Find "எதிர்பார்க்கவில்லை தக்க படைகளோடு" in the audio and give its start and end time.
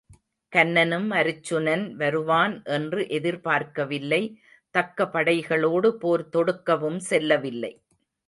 3.09-5.91